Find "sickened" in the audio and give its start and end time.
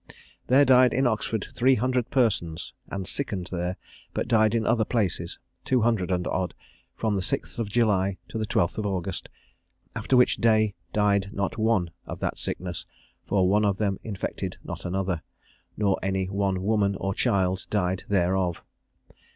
3.05-3.49